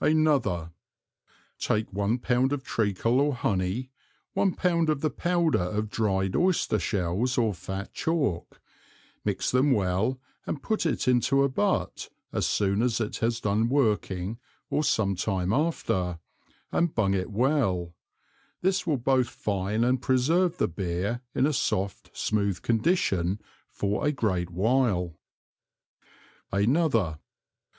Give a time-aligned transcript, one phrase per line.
[0.00, 0.72] ANOTHER.
[1.58, 3.90] Take one Pound of Treacle or Honey,
[4.32, 8.62] one Pound of the Powder of dryed Oyster shells or fat Chalk,
[9.22, 13.68] mix them well and put it into a Butt, as soon as it has done
[13.68, 14.38] working
[14.70, 16.18] or some time after,
[16.70, 17.94] and Bung it well,
[18.62, 24.10] this will both fine and preserve the Beer in a soft, smooth Condition for a
[24.12, 25.18] great while.
[26.50, 27.18] ANOTHER.